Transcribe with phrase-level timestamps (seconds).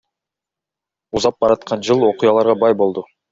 [1.19, 3.07] Узап бараткан жыл окуяларга бай болду.